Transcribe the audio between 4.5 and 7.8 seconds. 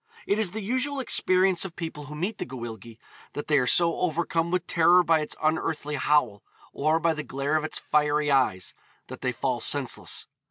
terror by its unearthly howl, or by the glare of its